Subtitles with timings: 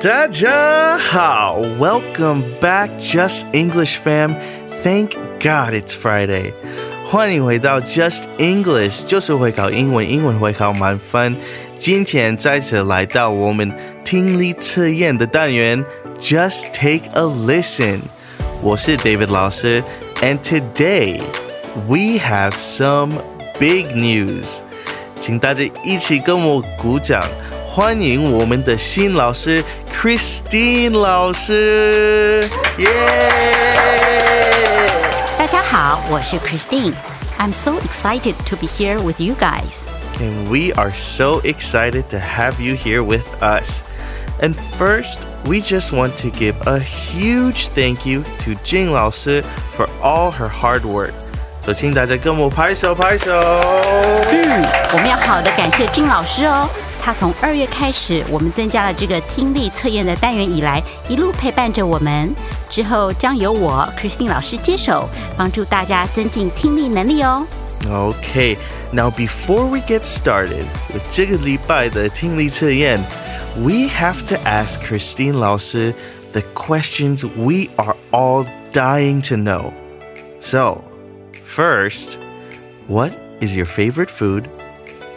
[0.00, 4.36] 大家好，Welcome back, Just English fam.
[4.82, 6.52] Thank God it's Friday.
[7.06, 11.36] 欢迎回到 Just English，就是会考英文，英文会考满分。
[11.78, 13.72] 今天再次来到我们
[14.04, 15.84] 听力测验的单元，
[16.20, 18.00] Just take a listen。
[18.62, 19.82] 我是 David 老师，
[20.20, 21.20] and today
[21.86, 23.12] we have some
[23.58, 24.58] big news。
[25.20, 27.22] 请大家一起跟我鼓掌。
[27.68, 29.62] 欢迎我们的新老师
[29.92, 32.88] Christine 老师，耶！
[35.36, 39.82] 大家好，我是 Christine。I'm so excited to be here with you guys.
[40.20, 43.82] And we are so excited to have you here with us.
[44.40, 49.42] And first, we just want to give a huge thank you to Jing 老师
[49.76, 51.12] for all her hard work.
[51.66, 53.32] 首请大家跟我拍手拍手。
[53.32, 56.68] 嗯，我们要好的感谢金老师哦。
[57.08, 62.32] 他从二月开始，我们增加了这个听力测验的单元以来，一路陪伴着我们。
[62.70, 67.46] 之后将由我 Christine 老师接手，帮助大家增进听力能力哦。
[67.86, 68.56] Okay,
[68.92, 72.98] now before we get started with 这个礼拜的听力测验，
[73.56, 75.94] we have to ask Christine 老师
[76.32, 79.72] the questions we are all dying to know.
[80.40, 80.82] So,
[81.46, 82.16] first,
[82.88, 84.44] what is your favorite food?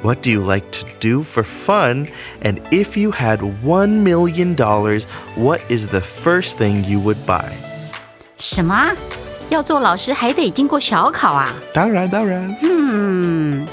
[0.04, 2.08] What do you like to do for fun?
[2.44, 4.56] And if you had $1 million,
[5.36, 7.52] what is the first thing you would buy?
[8.40, 8.92] 什么？
[9.50, 11.52] 要做老师还得经过小考啊？
[11.74, 12.56] 当然，当然。
[12.62, 13.66] 嗯，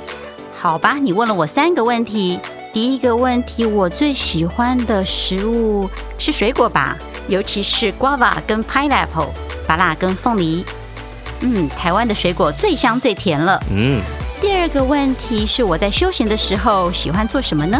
[0.58, 2.40] 好吧，你问了我三个问题。
[2.72, 5.88] 第一个问题，我最喜欢的食物
[6.18, 6.96] 是水果吧？
[7.28, 9.28] 尤其是 guava 跟 pineapple，
[9.66, 10.64] 芭乐跟凤梨。
[11.40, 13.62] 嗯，台湾的水果最香最甜了。
[13.70, 14.00] 嗯。
[14.41, 17.79] 第二个问题是我在休闲的时候喜欢做什么呢？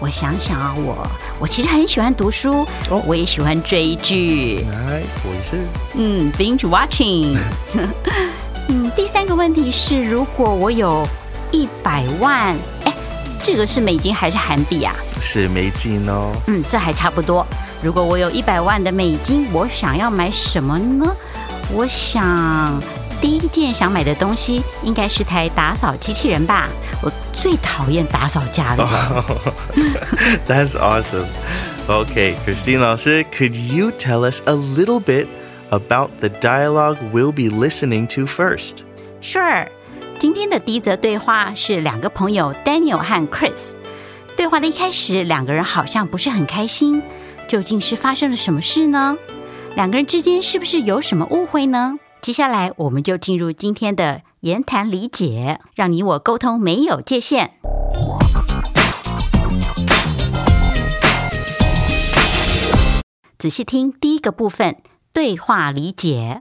[0.00, 1.06] 我想想啊，我
[1.38, 4.58] 我其实很喜欢读书，哦，我也喜欢追剧。
[4.64, 5.64] Nice，我也是。
[5.94, 7.38] 嗯，binge watching。
[8.68, 11.06] 嗯，第三个问题是，如果我有
[11.52, 12.92] 一百万，哎，
[13.42, 14.92] 这个是美金还是韩币啊？
[15.20, 16.32] 是美金哦。
[16.48, 17.46] 嗯，这还差不多。
[17.80, 21.06] 如果我有一百万的美金，我想要买什么呢？
[21.72, 22.82] 我想。
[23.20, 26.68] 第一件想买的东西应该是台打扫机器人吧？
[27.02, 29.24] 我最讨厌打扫家里了。
[30.46, 31.26] That's awesome.
[31.88, 35.26] Okay, Christine 老师，could you tell us a little bit
[35.70, 38.78] about the dialogue we'll be listening to first?
[39.20, 39.68] Sure.
[40.18, 43.72] 今天的第一则对话是两个朋友 Daniel 和 Chris。
[44.36, 47.02] 对话的一开始，两个人好像不是很开心。
[47.46, 49.16] 究竟是发生了什么事呢？
[49.76, 51.98] 两个人之间是不是有什么误会呢？
[52.24, 57.58] 接下来，我们就进入今天的言谈理解，让你我沟通没有界限。
[63.36, 64.78] 仔细听第一个部分，
[65.12, 66.40] 对话理解。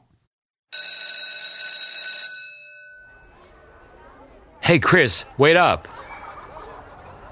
[4.61, 5.89] Hey, Chris, wait up.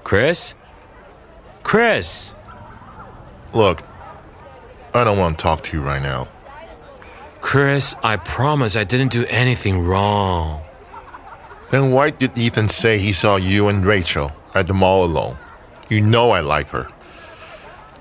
[0.04, 0.52] Chris?
[1.64, 2.32] Chris!
[3.54, 3.78] Look,
[4.92, 6.26] I don't want to talk to you right now.
[7.42, 10.62] Chris, I promise I didn't do anything wrong.
[11.70, 15.36] Then why did Ethan say he saw you and Rachel at the mall alone?
[15.90, 16.88] You know I like her.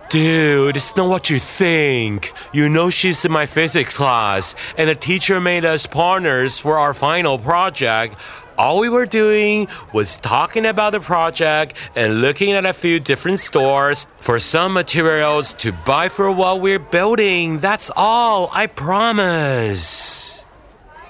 [0.09, 2.33] Dude, it's not what you think.
[2.53, 6.93] You know she's in my physics class, and the teacher made us partners for our
[6.93, 8.15] final project
[8.57, 13.39] all we were doing was talking about the project and looking at a few different
[13.39, 17.59] stores for some materials to buy for what we're building.
[17.59, 20.45] That's all, I promise.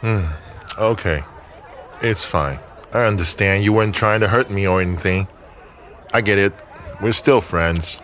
[0.01, 0.25] Hmm,
[0.77, 1.23] okay.
[2.01, 2.59] It's fine.
[2.93, 5.27] I understand you weren't trying to hurt me or anything.
[6.13, 6.53] I get it.
[7.01, 8.01] We're still friends.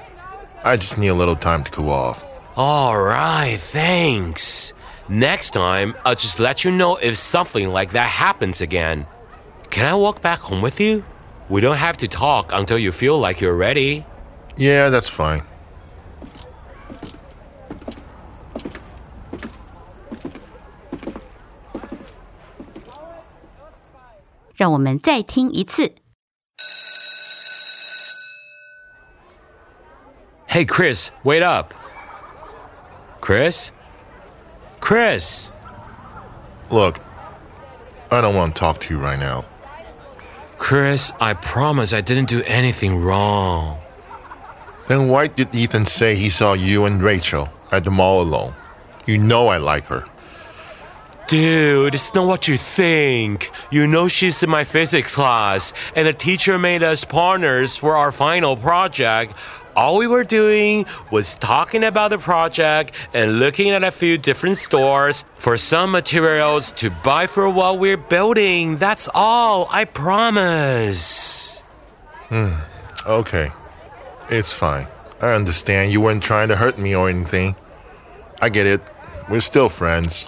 [0.63, 2.24] I just need a little time to cool off.
[2.56, 4.74] All right, thanks.
[5.10, 9.06] Next time, I'll just let you know if something like that happens again.
[9.77, 11.03] Can I walk back home with you?
[11.50, 14.07] We don't have to talk until you feel like you're ready.
[14.56, 15.44] Yeah, that's fine.
[30.47, 31.75] Hey, Chris, wait up.
[33.21, 33.71] Chris?
[34.79, 35.51] Chris!
[36.71, 37.00] Look,
[38.09, 39.45] I don't want to talk to you right now.
[40.57, 43.80] Chris, I promise I didn't do anything wrong.
[44.88, 48.54] Then why did Ethan say he saw you and Rachel at the mall alone?
[49.06, 50.06] You know I like her.
[51.27, 53.51] Dude, it's not what you think.
[53.69, 58.13] You know she's in my physics class, and the teacher made us partners for our
[58.13, 59.33] final project.
[59.77, 64.57] All we were doing was talking about the project and looking at a few different
[64.57, 68.77] stores for some materials to buy for what we're building.
[68.77, 71.62] That's all, I promise.
[72.29, 72.53] Hmm,
[73.06, 73.51] Okay,
[74.29, 74.88] it's fine.
[75.21, 77.56] I understand you weren't trying to hurt me or anything.
[78.41, 78.81] I get it.
[79.29, 80.27] We're still friends.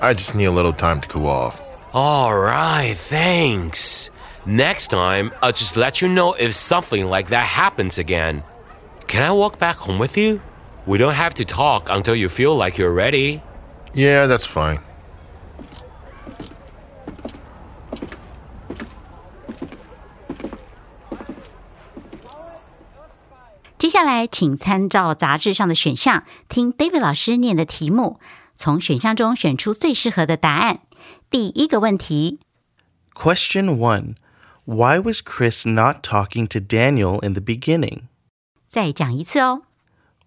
[0.00, 1.60] I just need a little time to cool off.
[1.92, 4.10] All right, thanks.
[4.44, 8.42] Next time, I'll just let you know if something like that happens again.
[9.11, 10.39] Can I walk back home with you?
[10.85, 13.41] We don't have to talk until you feel like you're ready.
[13.93, 14.79] Yeah, that's fine.
[23.77, 28.19] 接下来，请参照杂志上的选项，听 David 老师念的题目，
[28.55, 30.81] 从选项中选出最适合的答案。
[31.29, 32.39] 第一个问题，
[33.13, 34.15] Question 1
[34.65, 38.01] Why was Chris not talking to Daniel in the beginning?
[38.71, 39.63] 再讲一次哦。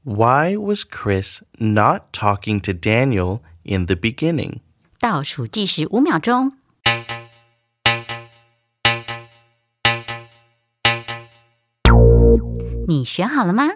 [0.02, 4.60] Why was Chris not talking to Daniel in the beginning?
[4.98, 6.52] 倒数计时五秒钟。
[12.88, 13.68] 你选好了吗？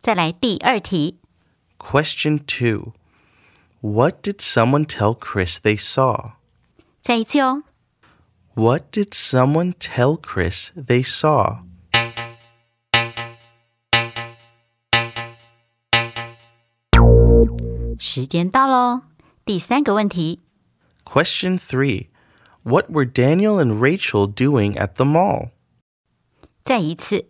[0.00, 1.20] 再来第二题，
[1.78, 2.92] Question 2
[3.82, 6.32] What did someone tell Chris they saw?
[7.00, 7.62] 再一次哦。
[8.54, 11.58] What did someone tell Chris they saw?
[17.98, 19.02] 时间到喽。
[19.44, 20.40] 第三个问题，
[21.04, 22.06] Question 3
[22.62, 25.50] What were Daniel and Rachel doing at the mall?
[26.64, 27.26] 再一次。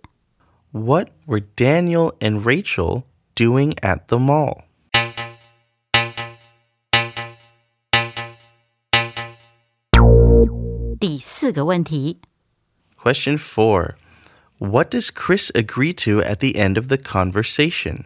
[0.73, 3.05] What were Daniel and Rachel
[3.35, 4.65] doing at the mall?
[10.99, 12.21] 第四个问题，
[12.97, 13.95] Question 4
[14.59, 18.05] What does Chris agree to at the end of the conversation?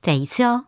[0.00, 0.66] 再一次哦。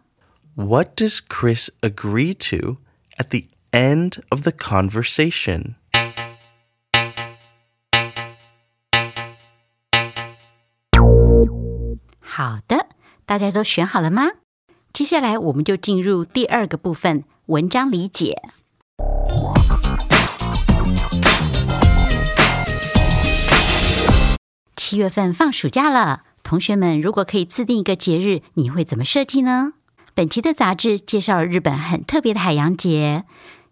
[0.54, 2.78] What does Chris agree to
[3.16, 5.74] at the end of the conversation?
[12.20, 12.88] 好的，
[13.24, 14.30] 大家都选好了吗？
[14.92, 18.42] 接下来我们就进入第二个部分——文章理解。
[24.76, 29.74] 七月份放暑假了，同学们如果可以自定一个节日，你会怎么设计呢？
[30.14, 33.24] 本期的杂志介绍了日本很特别的海洋节。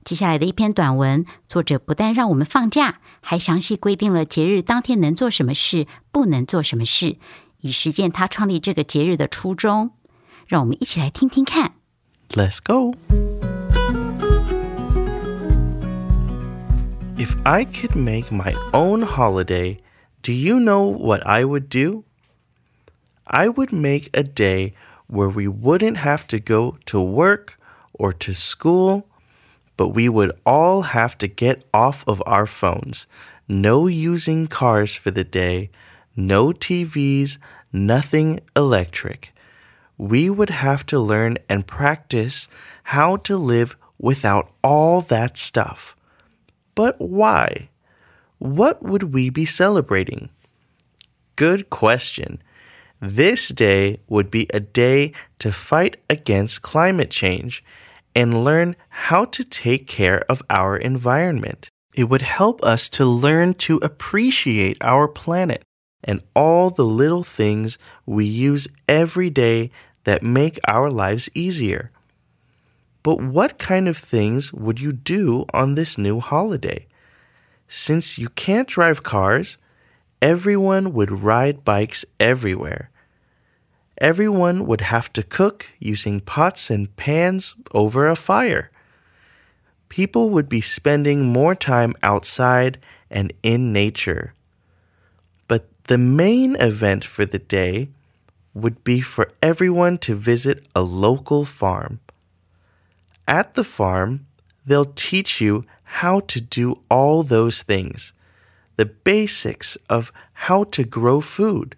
[0.05, 7.17] 接下来的一篇短文，作者不但让我们放假，还详细规定了节日当天能做什么事，不能做什么事，
[7.63, 9.91] 以实践他创立这个节日的初衷。
[10.47, 11.73] 让我们一起来听听看。
[12.31, 12.95] Let's go.
[17.19, 19.79] If I could make my own holiday,
[20.23, 22.05] do you know what I would do?
[23.25, 24.75] I would make a day
[25.12, 27.60] where we wouldn't have to go to work
[27.94, 29.08] or to school,
[29.78, 33.08] but we would all have to get off of our phones.
[33.48, 35.70] No using cars for the day,
[36.16, 37.38] no TVs,
[37.72, 39.34] nothing electric
[40.02, 42.48] we would have to learn and practice
[42.86, 45.96] how to live without all that stuff.
[46.74, 47.70] But why?
[48.40, 50.30] What would we be celebrating?
[51.36, 52.42] Good question.
[53.02, 57.64] This day would be a day to fight against climate change
[58.14, 61.68] and learn how to take care of our environment.
[61.96, 65.64] It would help us to learn to appreciate our planet
[66.04, 69.72] and all the little things we use every day
[70.04, 71.90] that make our lives easier.
[73.02, 76.86] But what kind of things would you do on this new holiday?
[77.68, 79.58] Since you can't drive cars,
[80.22, 82.91] everyone would ride bikes everywhere.
[84.02, 88.72] Everyone would have to cook using pots and pans over a fire.
[89.90, 92.80] People would be spending more time outside
[93.12, 94.34] and in nature.
[95.48, 97.90] But the main event for the day
[98.56, 102.00] would be for everyone to visit a local farm.
[103.28, 104.26] At the farm,
[104.66, 108.14] they'll teach you how to do all those things
[108.78, 111.76] the basics of how to grow food,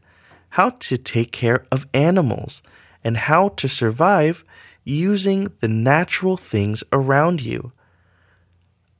[0.53, 2.63] how to take care of animals,
[3.05, 4.45] and how to survive
[4.85, 7.73] using the natural things around you.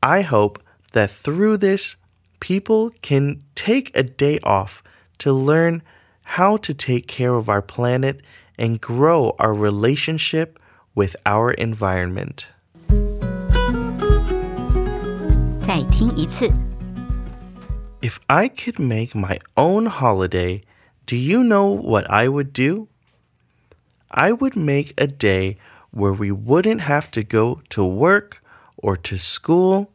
[0.03, 0.63] I hope
[0.93, 1.97] that through this,
[2.41, 4.83] people can take a day off
[5.19, 5.83] to learn
[6.23, 8.21] how to take care of our planet
[8.59, 10.59] and grow our relationship
[10.95, 12.49] with our environment.
[15.67, 16.51] 再听一次。
[18.01, 20.63] If I could make my own holiday,
[21.14, 22.88] do you know what I would do?
[24.10, 25.58] I would make a day
[25.92, 28.42] where we wouldn't have to go to work
[28.78, 29.92] or to school,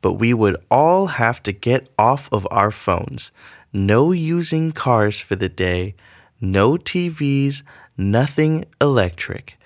[0.00, 3.32] but we would all have to get off of our phones.
[3.72, 5.96] No using cars for the day,
[6.40, 7.64] no TVs,
[7.96, 9.58] nothing electric.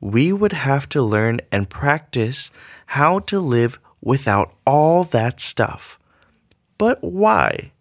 [0.00, 2.50] We would have to learn and practice
[2.86, 5.98] how to live without all that stuff.
[6.78, 7.71] But why?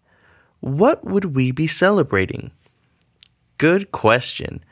[0.62, 2.52] What would we be celebrating?
[3.58, 4.64] Good question.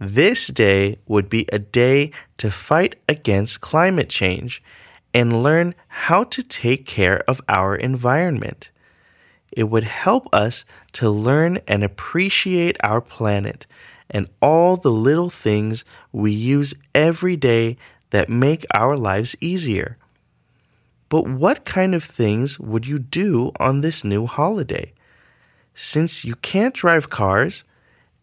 [0.00, 4.60] This day would be a day to fight against climate change
[5.14, 8.70] and learn how to take care of our environment.
[9.52, 10.64] It would help us
[10.94, 13.64] to learn and appreciate our planet
[14.10, 17.76] and all the little things we use every day
[18.10, 19.98] that make our lives easier.
[21.08, 24.92] But what kind of things would you do on this new holiday?
[25.80, 27.62] Since you can't drive cars,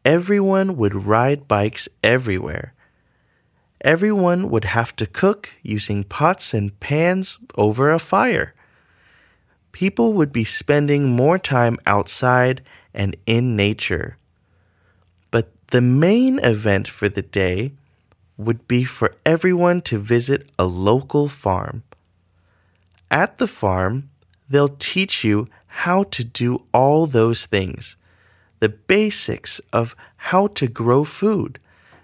[0.03, 2.73] everyone would ride bikes everywhere.
[3.79, 8.53] Everyone would have to cook using pots and pans over a fire.
[9.71, 12.61] People would be spending more time outside
[12.93, 14.17] and in nature.
[15.31, 17.71] But the main event for the day
[18.35, 21.83] would be for everyone to visit a local farm.
[23.09, 24.09] At the farm,
[24.49, 25.47] they'll teach you
[25.79, 27.97] how to do all those things
[28.61, 31.59] the basics of how to grow food,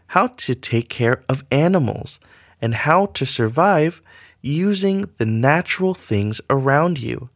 [0.08, 2.20] how to take care of animals,
[2.62, 4.01] and how to survive
[4.42, 7.30] using the natural things around you.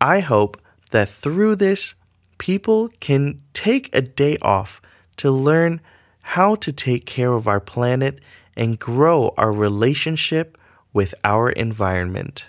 [0.00, 1.94] I hope that through this,
[2.38, 4.80] people can take a day off
[5.18, 5.82] to learn
[6.22, 8.18] how to take care of our planet
[8.56, 10.56] and grow our relationship
[10.94, 12.46] with our environment.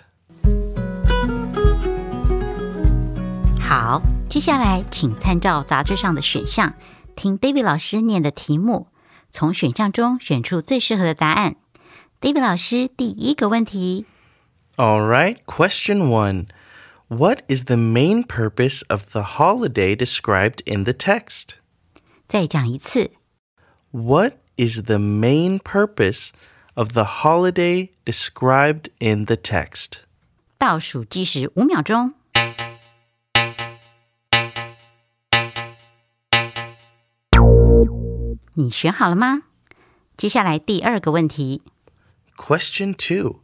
[3.63, 6.73] 好，接下来请参照杂志上的选项，
[7.15, 8.87] 听 David 老师念的题目，
[9.29, 11.55] 从选项中选出最适合的答案。
[12.19, 14.05] David 老师，第一个问题，
[14.75, 16.47] All right, question one.
[17.07, 21.55] What is the main purpose of the holiday described in the text?
[22.27, 23.11] 再讲一次。
[23.91, 26.29] What is the main purpose
[26.75, 29.99] of the holiday described in the text?
[30.57, 32.13] 倒数计时五秒钟。
[38.55, 39.43] 你选好了吗？
[40.17, 41.61] 接下来第二个问题，
[42.35, 43.39] Question two.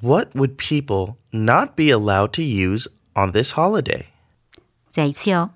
[0.00, 4.06] What would people not be allowed to use on this holiday?
[4.90, 5.50] 再一次哦。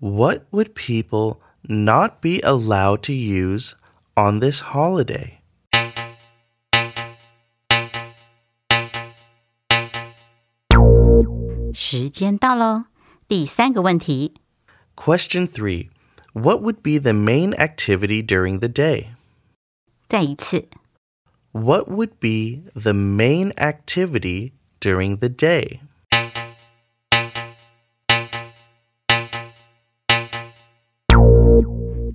[0.00, 3.72] What would people not be allowed to use
[4.14, 5.38] on this holiday?
[11.74, 12.84] 时间到喽。
[13.28, 14.34] 第三个问题，
[14.96, 15.90] Question three.
[16.32, 19.14] What would be the main activity during the day?
[20.08, 20.68] 再一次。
[21.52, 25.80] What would be the main activity during the day?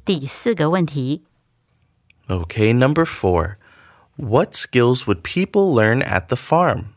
[0.06, 1.24] 第四个问题，
[2.28, 3.58] Okay, number four.
[4.16, 6.94] What skills would people learn at the farm?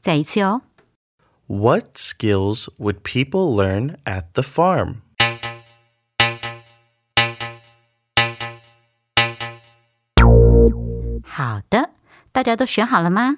[0.00, 0.62] 再一次哦。
[1.46, 5.02] What skills would people learn at the farm?
[11.39, 11.91] 好的，
[12.33, 13.37] 大家都选好了吗？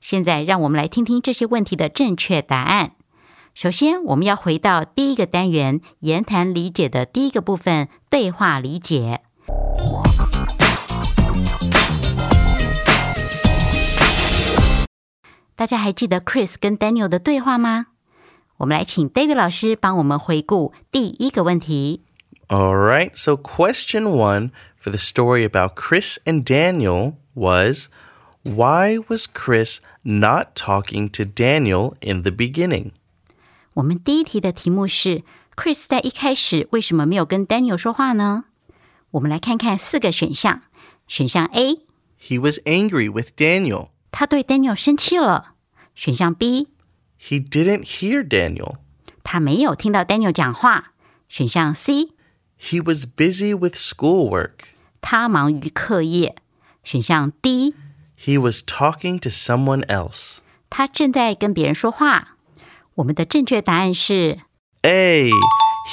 [0.00, 2.92] 现在让我们来听听这些问题的正确答案。
[3.54, 9.20] 首先，我们要回到第一个单元言谈理解的第一个部分——对话理解。
[15.54, 17.88] 大家还记得 Chris 跟 Daniel 的对话吗？
[18.56, 22.04] 我们来请 David 老师帮我们回顾第一个问题。
[22.48, 27.87] All right, so question one for the story about Chris and Daniel was
[28.43, 32.91] why was Chris not talking to Daniel in the beginning?
[33.75, 35.23] 我们第一题的题目是
[35.55, 38.45] Chris 在一开始为什么没有跟 Daniel 说话呢？
[39.11, 40.61] 我们来看看四个选项。
[41.07, 41.81] 选项 A，
[42.21, 43.89] He was angry with Daniel.
[44.11, 45.55] 他对 Daniel 生气了。
[45.95, 46.67] 选项 B，
[47.19, 48.75] He didn't hear Daniel.
[49.23, 50.93] 他没有听到 Daniel 讲话。
[51.27, 52.13] 选项 C，
[52.59, 54.65] He was busy with schoolwork.
[55.01, 56.35] 他忙于课业。
[56.83, 57.73] 选项 D，
[58.17, 60.37] He was talking to someone else.
[60.69, 62.35] 他正在跟别人说话。
[62.95, 64.39] 我们的正确答案是
[64.81, 65.29] A.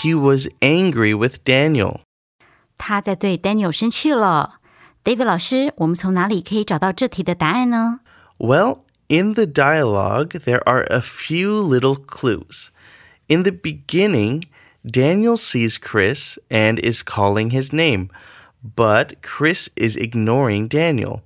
[0.03, 2.01] He was angry with Daniel.
[2.77, 4.61] 他在对 Daniel 生气了。
[5.05, 8.01] David 老师，我们从哪里可以找到这题的答案呢？
[8.39, 12.71] Well, in the dialogue, there are a few little clues.
[13.29, 14.43] In the beginning,
[14.85, 18.09] Daniel sees Chris and is calling his name,
[18.63, 21.23] but Chris is ignoring Daniel.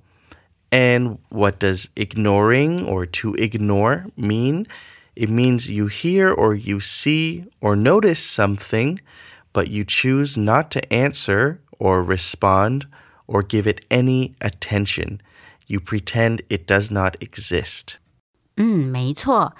[0.71, 4.67] And what does ignoring or to ignore mean?
[5.15, 9.01] It means you hear or you see or notice something,
[9.51, 12.87] but you choose not to answer or respond
[13.27, 15.21] or give it any attention.
[15.67, 17.97] You pretend it does not exist.
[18.57, 19.55] 嗯，没错。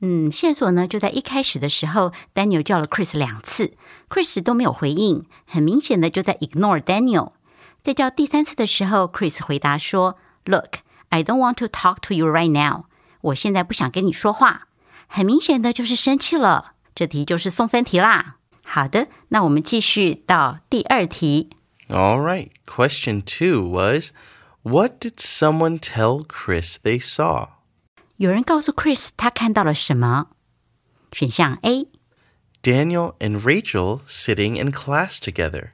[0.00, 3.74] 嗯，线索呢就在一开始的时候，Daniel 叫了 Chris 两次
[4.08, 7.32] ，Chris 都没有回应，很明显的就在 ignore Daniel。
[7.82, 10.16] 在叫第三次的时候，Chris 回答说
[10.46, 10.78] ：“Look,
[11.10, 12.84] I don't want to talk to you right now。
[13.20, 14.68] 我现在不想跟你说话。”
[15.06, 16.72] 很明显的就是生气了。
[16.94, 18.36] 这题就是送分题啦。
[18.64, 21.50] 好的，那我们继续到第二题。
[21.88, 22.50] All right.
[22.66, 24.12] Question two was
[24.62, 27.48] What did someone tell Chris they saw?
[28.19, 30.27] 有人告诉 Chris 他看到了什么？
[31.11, 31.87] 选项 A。
[32.63, 35.71] Daniel and Rachel sitting in class together.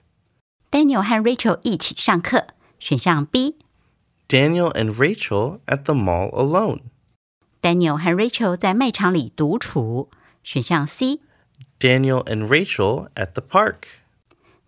[0.72, 2.48] Daniel 和 Rachel 一起上课。
[2.80, 3.58] 选项 B。
[4.28, 6.82] Daniel and Rachel at the mall alone.
[7.62, 10.10] Daniel 和 Rachel 在卖场里独处。
[10.44, 11.20] 选项 C。
[11.80, 13.84] Daniel and Rachel at the park.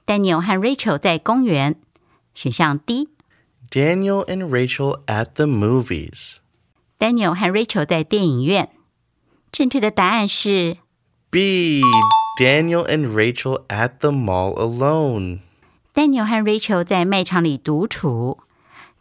[0.05, 1.75] Daniel 和 Rachel 在公园。
[2.35, 3.09] 选项 D。
[3.71, 6.37] Daniel and Rachel at the movies.
[6.99, 8.69] Daniel 和 Rachel 在电影院。
[9.51, 10.77] 正确的答案是
[11.29, 11.81] B.
[12.39, 15.39] Daniel and Rachel at the mall alone.
[15.93, 18.39] Daniel 和 Rachel 在卖场里独处。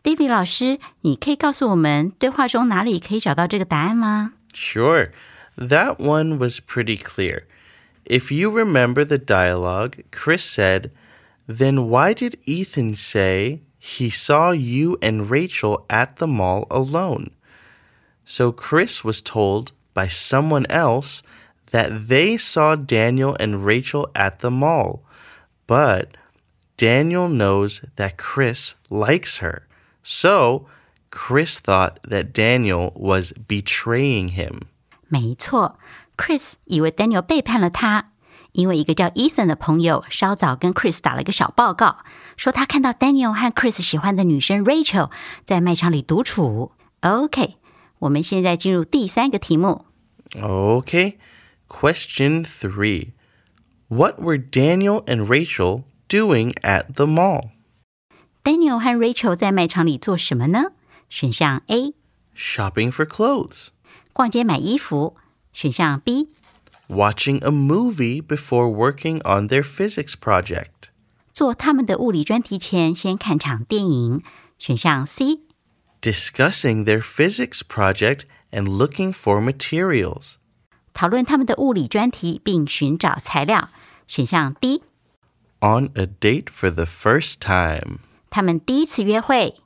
[0.02, 4.32] David 老师，你可以告诉我们对话中哪里可以找到这个答案吗？
[4.52, 5.10] Sure,
[5.56, 7.44] that one was pretty clear.
[8.04, 10.90] If you remember the dialogue, Chris said,
[11.46, 17.30] Then why did Ethan say he saw you and Rachel at the mall alone?
[18.26, 21.22] So Chris was told by someone else
[21.70, 25.00] that they saw Daniel and Rachel at the mall.
[25.66, 26.16] But
[26.76, 29.66] Daniel knows that Chris likes her.
[30.02, 30.66] So
[31.10, 34.62] Chris thought that Daniel was betraying him.
[35.08, 35.78] 没错，
[36.16, 38.12] Chris 以为 Daniel 背叛了他，
[38.52, 41.98] 因为一个叫 Ethan 的朋友稍早跟 Chris 打了个小报告，
[42.36, 45.10] 说他看到 Daniel 和 Chris 喜欢的女生 Rachel
[45.44, 46.72] 在卖场里独处。
[47.00, 47.56] OK，
[48.00, 49.86] 我们现在进入第三个题目。
[50.34, 51.16] Okay.
[51.68, 53.12] Question three
[53.88, 57.50] What were Daniel and Rachel doing at the mall?
[58.44, 60.72] Daniel 和 Rachel 在卖场里做什么呢？
[61.08, 61.94] 选项 A，
[62.36, 63.68] Shopping for clothes.
[64.12, 65.16] 逛街买衣服。
[65.52, 66.28] 选项 B，
[66.88, 70.90] Watching a movie before working on their physics project.
[71.32, 74.22] 做他们的物理专题前先看场电影。
[74.58, 75.40] 选项 C，
[76.06, 80.34] Discussing their physics project and looking for materials.
[80.92, 83.70] 讨论他们的物理专题并寻找材料。
[84.06, 84.82] 选项 D，
[85.60, 88.00] On a date for the first time.
[88.30, 89.56] 他们第一次约会。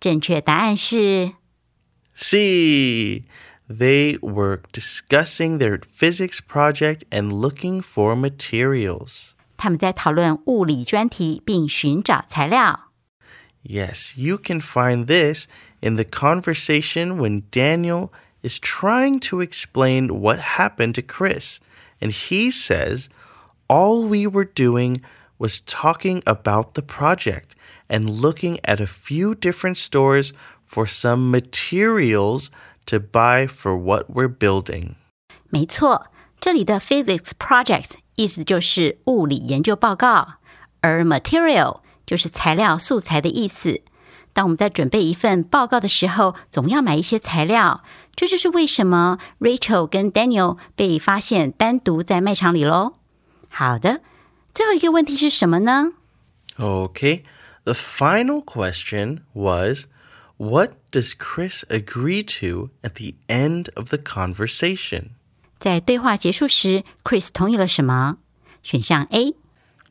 [0.00, 1.32] 正确答案是
[2.14, 3.24] C.
[3.68, 9.32] They were discussing their physics project and looking for materials.
[9.56, 12.91] 他们在讨论物理专题并寻找材料。
[13.62, 15.46] Yes, you can find this
[15.80, 21.60] in the conversation when Daniel is trying to explain what happened to Chris.
[22.00, 23.08] And he says,
[23.68, 25.02] All we were doing
[25.38, 27.54] was talking about the project
[27.88, 30.32] and looking at a few different stores
[30.64, 32.50] for some materials
[32.86, 34.96] to buy for what we're building.
[35.50, 36.06] 没错，
[36.40, 40.34] 这里的 physics project 意思就是物理研究报告，
[40.80, 43.81] 而 material 就是材料、素材的意思。
[44.33, 47.83] 当我们在准备一份报告的时候，总要买一些材料。
[48.15, 52.93] 这就是为什么 Rachel 跟 Daniel 被发现单独在卖场里喽。
[53.49, 54.01] 好的，
[54.53, 55.93] 最后一个问题是什么呢
[56.57, 57.21] ？Okay,
[57.63, 59.85] the final question was
[60.37, 65.09] What does Chris agree to at the end of the conversation?
[65.59, 68.17] 在对话结束时，Chris 同意了什么？
[68.63, 69.35] 选项 A，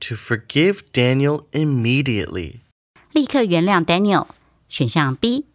[0.01, 2.59] To forgive Daniel immediately.
[3.11, 4.27] 立刻原谅 Daniel。
[4.69, 5.45] 选项 B，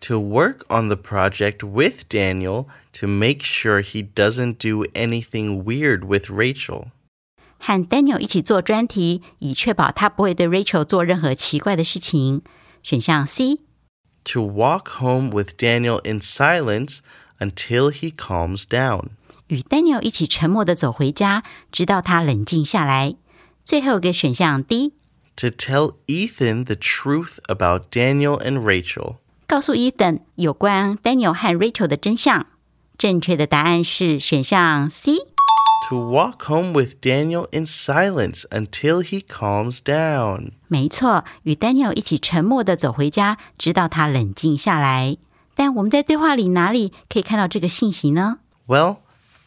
[0.00, 6.04] To work on the project with Daniel to make sure he doesn't do anything weird
[6.04, 6.88] with Rachel.
[7.58, 12.42] 和 Daniel 一起做专题，以确保他不会对 Rachel 做任何奇怪的事情。
[12.82, 13.60] 选项 C。
[14.24, 17.00] To walk home with Daniel in silence
[17.38, 19.10] until he calms down.
[19.48, 23.14] 与 Daniel 一起沉默的走回家，直到他冷静下来。
[23.64, 24.94] 最后一个选项 D，
[25.36, 29.16] To tell Ethan the truth about Daniel and Rachel.
[29.46, 32.46] 告诉 Ethan 有关 Daniel 和 Rachel 的真相。
[32.98, 35.12] 正确的答案是选项 C。
[35.88, 40.52] To walk home with Daniel in silence until he calms down.
[40.68, 45.16] 没错，与 Daniel 一起沉默的走回家，直到他冷静下来。
[45.54, 48.38] 但我们在对话里哪里可以看到这个信息呢？
[48.66, 48.98] Well,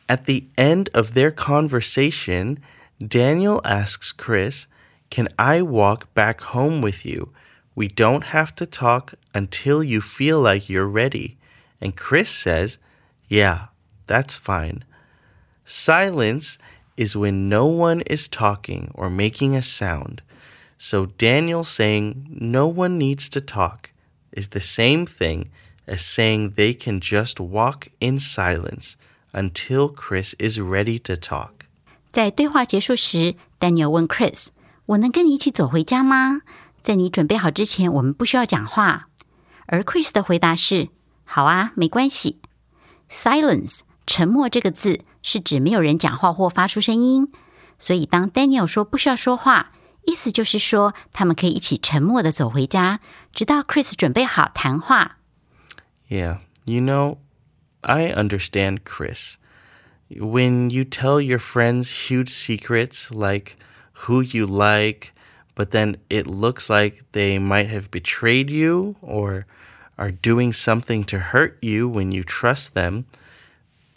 [0.08, 2.58] at the end of their conversation,
[3.07, 4.67] Daniel asks Chris,
[5.09, 7.31] Can I walk back home with you?
[7.77, 11.39] We don't have to talk until you feel like you're ready.
[11.81, 12.79] And Chris says,
[13.29, 13.67] Yeah,
[14.07, 14.85] that's fine.
[15.65, 16.59] Silence
[16.97, 20.21] is when no one is talking or making a sound.
[20.77, 23.93] So Daniel saying no one needs to talk
[24.33, 25.51] is the same thing
[25.87, 28.97] as saying they can just walk in silence
[29.33, 31.58] until Chris is ready to talk.
[32.19, 34.49] 在对话结束时，Daniel 问 Chris：“
[34.87, 36.41] 我能跟你一起走回家吗？
[36.83, 39.07] 在你准备好之前，我们不需要讲话。”
[39.67, 40.89] 而 Chris 的回答是
[41.23, 42.41] ：“好啊，没关系。”
[43.09, 47.31] Silence，沉默这个字是指没有人讲话或发出声音，
[47.79, 49.71] 所以当 Daniel 说不需要说话，
[50.05, 52.99] 意思就是说他们可以一起沉默的走回家，
[53.33, 55.19] 直到 Chris 准备好谈话。
[56.09, 57.19] Yeah, you know,
[57.83, 59.35] I understand Chris.
[60.10, 63.58] When you tell your friends huge secrets like
[64.06, 65.12] who you like,
[65.56, 69.46] but then it looks like they might have betrayed you or
[69.98, 73.06] are doing something to hurt you when you trust them,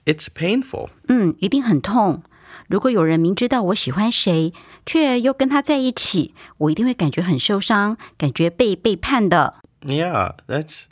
[0.05, 0.91] it's painful.
[1.09, 2.23] 嗯，一定很痛。
[2.69, 4.53] 如果有人明知道我喜欢谁，
[4.87, 9.55] 却又跟他在一起，我一定会感觉很受伤，感觉被背叛的。
[9.83, 10.85] Yeah, that's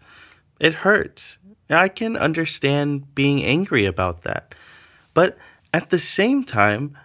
[0.59, 1.37] it hurts.
[1.69, 4.55] I can understand being angry about that.
[5.13, 5.37] But
[5.73, 6.97] at the same time,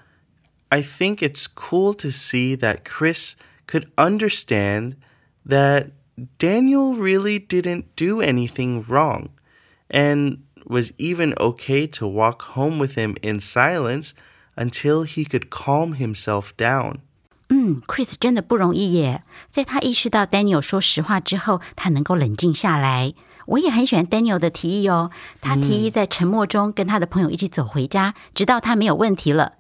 [0.72, 4.96] I think it's cool to see that Chris could understand
[5.46, 5.92] that
[6.38, 9.30] Daniel really didn't do anything wrong
[9.90, 14.14] and was even okay to walk home with him in silence
[14.56, 17.00] until he could calm himself down.
[17.50, 19.24] 嗯，Chris 真的不容易耶。
[19.50, 23.14] 在他意识到 Daniel 说实话之后，他能够冷静下来。
[23.47, 25.11] 我也很喜欢 Daniel 的提议哦。
[25.41, 29.55] 他提议在沉默中跟他的朋友一起走回家，直到他没有问题了。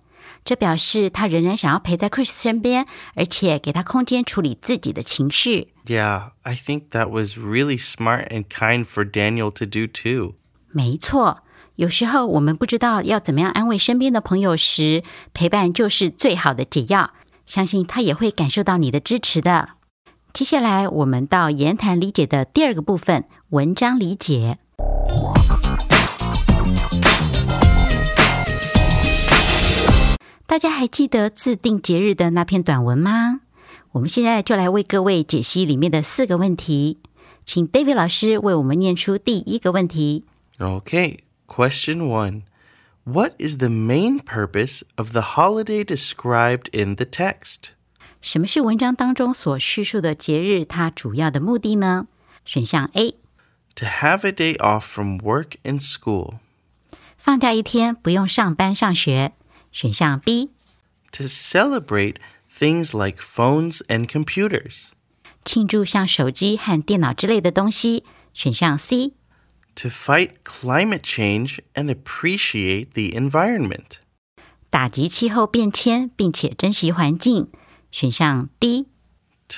[0.44, 5.68] 这表示他仍然想要陪在 Chris 身边，而且给他空间处理自己的情绪。
[5.86, 10.34] Yeah, I think that was really smart and kind for Daniel to do too.
[10.70, 11.38] 没错，
[11.76, 17.12] 有时候我们不知道要怎么样安慰身边的朋友时，陪伴就是最好的解药。
[17.46, 19.70] 相信他也会感受到你的支持的。
[20.33, 24.59] 接下来，我们到言谈理解的第二个部分——文章理解。
[30.45, 33.41] 大家还记得自定节日的那篇短文吗？
[33.91, 36.99] 我们现在就来为各位解析里面的四个问题，
[37.45, 40.25] 请 David 老师为我们念出第一个问题。
[40.59, 42.43] Okay, question one.
[43.03, 47.71] What is the main purpose of the holiday described in the text?
[48.23, 50.65] 什么是文章当中所叙述的节日？
[50.65, 52.07] 它主要的目的呢？
[52.45, 53.11] 选项 A，
[53.75, 56.39] To have a day off from work and school.
[57.17, 59.33] 放假一天不用上班上学。
[59.71, 60.49] 选项 B，
[61.11, 62.15] To celebrate
[62.57, 64.87] things like phones and computers.
[65.45, 68.03] 庆祝像手机和电脑之类的东西。
[68.33, 69.13] 选项 C，
[69.75, 73.99] To fight climate change and appreciate the environment.
[74.69, 77.49] 打击气候变迁并且珍惜环境。
[77.93, 78.87] 选项 D，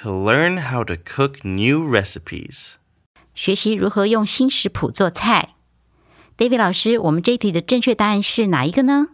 [0.02, 2.74] To learn how to cook new recipes.
[3.36, 5.56] 学习如何用新食谱做菜。
[6.38, 9.10] David 老师，我们这一题的正确答案是哪一个呢？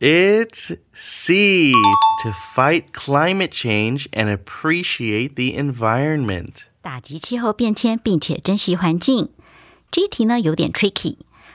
[0.00, 1.72] It's C.
[2.22, 6.64] To fight climate change and appreciate the environment.
[6.80, 9.30] 打击气候变迁，并且珍惜环境。
[9.90, 11.16] 这一题呢有点 tricky。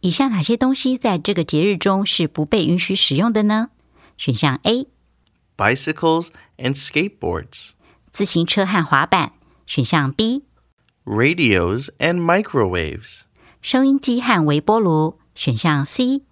[0.00, 3.70] 以下哪些东西在这个节日中是不被允许使用的呢？
[4.16, 4.86] 选项 A，
[5.56, 7.70] bicycles and skateboards,
[8.10, 9.32] 自行车和滑板，
[9.66, 10.42] 选项 B；
[11.04, 13.22] radios and microwaves,
[13.60, 16.22] 收音机和微波炉，选项 C；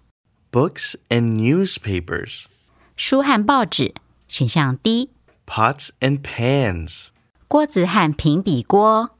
[0.51, 2.45] books and newspapers,
[2.95, 3.93] 书和报纸，
[4.27, 5.09] 选项 D；
[5.45, 7.07] pots and pans.
[7.47, 9.11] 锅子和平底锅。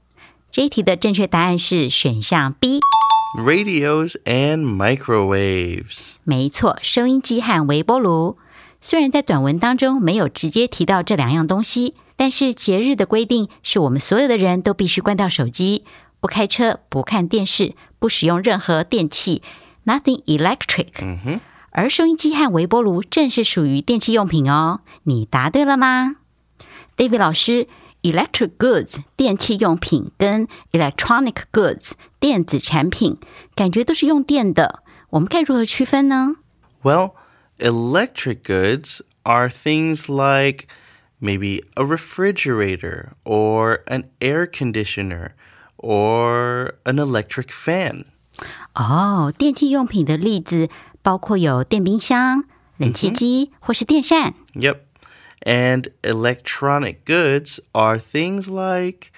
[0.52, 2.80] 这一题的正确答案是选项 B。
[3.38, 6.16] Radios and microwaves.
[6.24, 8.38] 没错，收音机和微波炉。
[8.82, 15.84] 虽然在短文当中没有直接提到这两样东西，但是节日的规定是我们所有的人都必须关掉手机，
[16.20, 19.44] 不开车，不看电视，不使用任何电器，
[19.86, 20.88] nothing electric。
[21.02, 21.40] 嗯哼。
[21.72, 24.80] 而收音机和微波炉正是属于电器用品哦。
[25.04, 26.16] 你答对了吗，
[26.98, 27.68] David 老师？
[28.02, 31.92] Electric goods 电器用品跟 electronic goods
[32.24, 33.18] 电子产品，
[33.56, 36.36] 感觉都是用电的，我们该如何区分呢？
[36.84, 37.14] Well,
[37.58, 40.68] electric goods are things like
[41.20, 45.32] maybe a refrigerator or an air conditioner
[45.78, 48.06] or an electric fan.
[48.74, 50.70] 哦，电器用品的例子
[51.02, 52.46] 包括有电冰箱、
[52.78, 54.36] 冷气机、或是电扇。
[54.54, 54.78] Yep.
[55.42, 59.12] And electronic goods are things like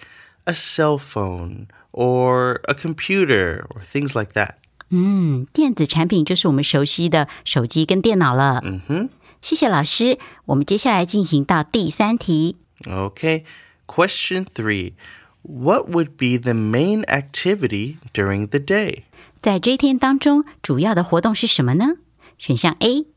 [0.45, 4.55] a cell phone or a computer or things like that.
[4.89, 8.61] 嗯，电子产品就是我们熟悉的手机跟电脑了。
[8.63, 9.09] 嗯哼。
[9.41, 12.57] 谢谢老师，我们接下来进行到第三题。
[12.85, 13.43] Okay.
[13.87, 14.93] Question three.
[15.41, 19.03] What would be the main activity during the day?
[19.41, 21.95] 在这一天当中，主要的活动是什么呢？
[22.37, 23.07] 选项 A，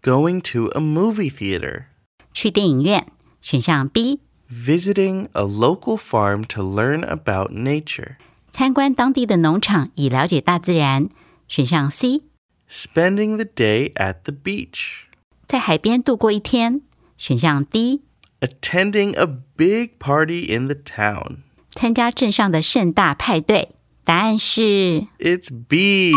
[0.00, 1.86] Going to a movie theater.
[2.32, 3.02] 去电影院；
[3.40, 8.16] 选项 B， Visiting a local farm to learn about nature.
[8.50, 11.08] 参观当地的农场以了解大自然；
[11.48, 12.22] 选项 C，
[12.68, 15.04] Spending the day at the beach.
[15.46, 16.80] 在海边度过一天；
[17.16, 18.02] 选项 D，
[18.40, 19.26] Attending a
[19.56, 21.38] big party in the town.
[21.74, 23.70] 参加镇上的盛大派对。
[24.04, 26.12] 答案是 It's B.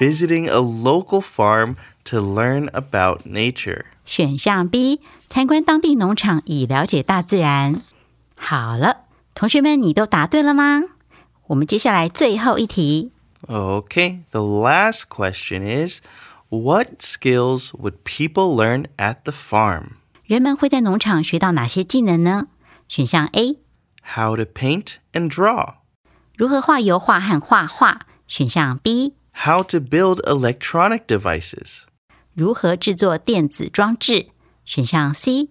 [0.00, 3.84] Visiting a local farm to learn about nature.
[4.07, 7.81] 选项 B，参观当地农场以了解大自然。
[8.35, 9.01] 好了，
[9.35, 10.81] 同学们，你都答对了吗？
[11.47, 13.11] 我们接下来最后一题。
[13.47, 15.99] Okay, the last question is
[16.49, 19.97] What skills would people learn at the farm?
[20.23, 22.47] 人们会在农场学到哪些技能呢？
[22.87, 25.75] 选项 A，How to paint and draw.
[26.37, 31.83] 如何画油画和画画；选项 B，How to build electronic devices.
[32.36, 34.28] 如何制作电子装置；
[34.64, 35.50] 选项 C，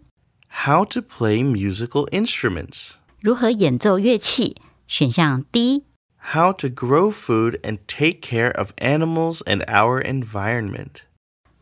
[0.66, 2.94] How to play musical instruments.
[3.20, 4.56] 如何演奏乐器；
[4.88, 5.86] 选项 D，
[6.34, 11.04] How to grow food and take care of animals and our environment.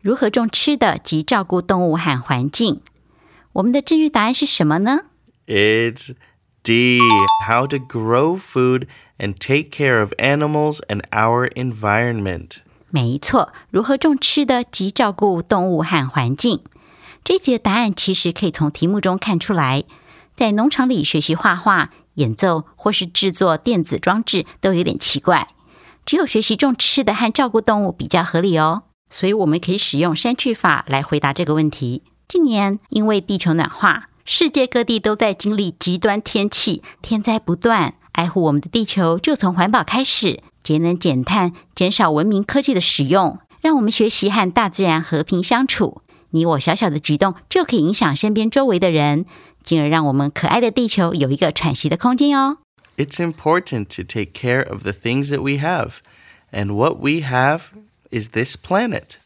[0.02, 2.80] 如何种吃的及照顾动物和环境。
[3.52, 5.06] 我们的正确答案是什么呢？
[5.46, 6.14] It's
[6.62, 7.00] D.
[7.46, 8.86] How to grow food
[9.18, 12.58] and take care of animals and our environment.
[12.95, 16.61] 没错，如何种吃的及照顾动物和环境。
[17.25, 19.83] 这一题的答案其实可以从题目中看出来，
[20.33, 25.49] 在农场里学习画画、演奏或是制作电子装置都有点奇怪，
[26.05, 28.83] 只有学习种吃的和照顾动物比较合理哦。
[29.09, 32.03] 所以我们可以使用删去法来回答这个问题。
[32.29, 37.95] 近年因为地球暖化，世界各地都在经历极端天气，天灾不断。
[38.13, 46.02] 爱护我们的地球，就从环保开始，节能减碳，减少文明科技的使用，让我们学习和大自然和平相处。
[46.30, 49.26] 你我小小的举动就可以影响身边周围的人，
[49.62, 52.58] 进而让我们可爱的地球有一个喘息的空间哦。
[52.96, 55.94] It's important to take care of the things that we have.
[56.52, 57.62] And what we have
[58.10, 59.16] is this planet.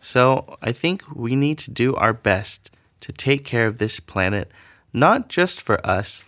[0.00, 4.48] So I think we need to do our best to take care of this planet,
[4.92, 6.22] not just for us,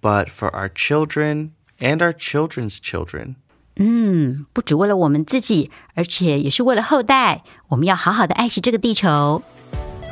[0.00, 3.36] but for our children and our children's children.
[3.77, 7.43] 嗯，不只为了我们自己，而且也是为了后代。
[7.69, 9.41] 我们要好好的爱惜这个地球。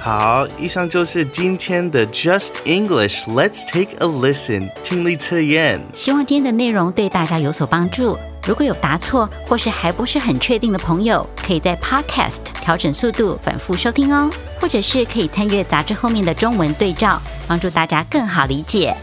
[0.02, 3.28] 好，以上就是今天的 Just English.
[3.28, 4.72] Let's take a listen.
[4.82, 5.82] 听力测验。
[5.94, 8.18] 希望今天的内容对大家有所帮助。
[8.48, 18.96] 如果有答错或是还不是很确定的朋友，可以在 Podcast 调整速度，反复收听哦，或者是可以参阅杂志后面的中文对照，帮助大家更好理解。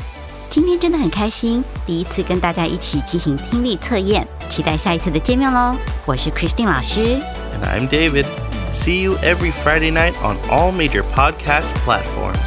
[0.57, 5.77] 今天真的很开心，第一次跟大家一起进行听力测验，期待下一次的见面喽！
[6.07, 7.19] 我是 Christine 老师
[7.53, 8.25] ，And I'm David.
[8.73, 12.39] See you every Friday night on all major podcast platforms.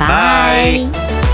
[0.00, 1.27] 拜。